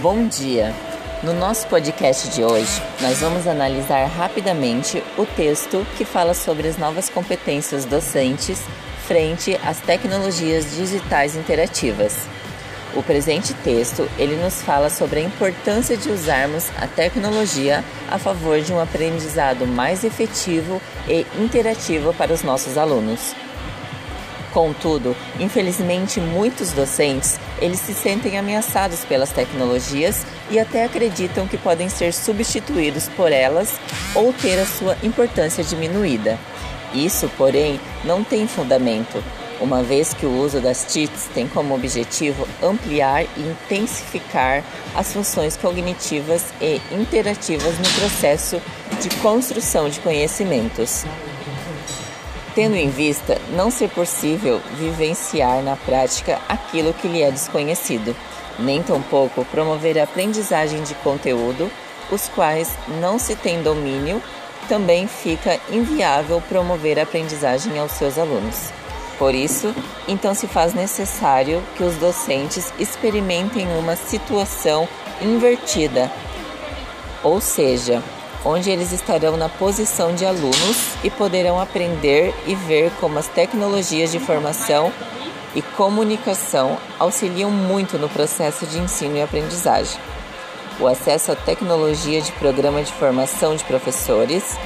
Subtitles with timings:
[0.00, 0.74] Bom dia!
[1.22, 6.78] No nosso podcast de hoje, nós vamos analisar rapidamente o texto que fala sobre as
[6.78, 8.58] novas competências docentes
[9.06, 12.26] frente às tecnologias digitais interativas.
[12.96, 18.62] O presente texto, ele nos fala sobre a importância de usarmos a tecnologia a favor
[18.62, 23.34] de um aprendizado mais efetivo e interativo para os nossos alunos.
[24.52, 31.88] Contudo, infelizmente muitos docentes, eles se sentem ameaçados pelas tecnologias e até acreditam que podem
[31.88, 33.72] ser substituídos por elas
[34.14, 36.38] ou ter a sua importância diminuída.
[36.92, 39.24] Isso, porém, não tem fundamento,
[39.58, 44.62] uma vez que o uso das TITs tem como objetivo ampliar e intensificar
[44.94, 48.60] as funções cognitivas e interativas no processo
[49.00, 51.06] de construção de conhecimentos
[52.54, 58.14] tendo em vista não ser possível vivenciar na prática aquilo que lhe é desconhecido,
[58.58, 61.70] nem tampouco promover a aprendizagem de conteúdo,
[62.10, 64.22] os quais não se tem domínio,
[64.68, 68.70] também fica inviável promover a aprendizagem aos seus alunos.
[69.18, 69.74] Por isso,
[70.08, 74.88] então se faz necessário que os docentes experimentem uma situação
[75.20, 76.10] invertida,
[77.22, 78.02] ou seja,
[78.44, 84.10] onde eles estarão na posição de alunos e poderão aprender e ver como as tecnologias
[84.10, 84.92] de formação
[85.54, 90.00] e comunicação auxiliam muito no processo de ensino e aprendizagem.
[90.80, 94.56] O acesso à tecnologia de programa de formação de professores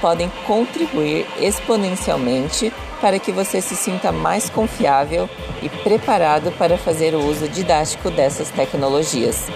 [0.00, 5.28] podem contribuir exponencialmente para que você se sinta mais confiável
[5.62, 9.46] e preparado para fazer o uso didático dessas tecnologias.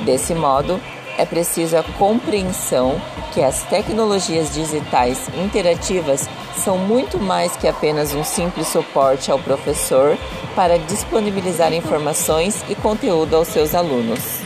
[0.00, 0.80] Desse modo,
[1.18, 3.00] é preciso a compreensão
[3.32, 10.16] que as tecnologias digitais interativas são muito mais que apenas um simples suporte ao professor
[10.54, 14.43] para disponibilizar informações e conteúdo aos seus alunos.